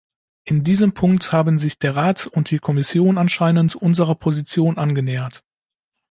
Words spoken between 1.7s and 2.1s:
der